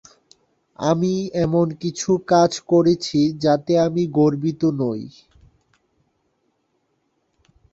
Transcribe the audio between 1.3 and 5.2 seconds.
এমন কিছু কাজ করেছি যাতে আমি গর্বিত নই।